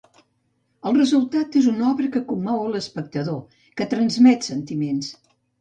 El 0.91 0.95
resultat 0.95 1.57
és 1.61 1.67
una 1.73 1.85
obra 1.91 2.09
que 2.17 2.23
commou 2.31 2.63
a 2.63 2.71
l'espectador, 2.77 3.39
que 3.81 3.91
transmet 3.95 4.51
sentiments. 4.53 5.17